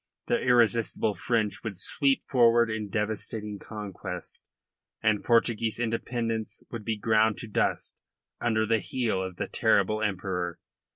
[0.25, 4.43] The irresistible French would sweep forward in devastating conquest,
[4.99, 8.01] and Portuguese independence would be ground to dust
[8.39, 10.57] under the heel of the terrible Emperor.